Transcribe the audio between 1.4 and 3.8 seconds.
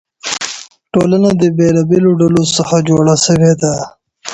د بېلابېلو ډلو څخه جوړه سوې ده.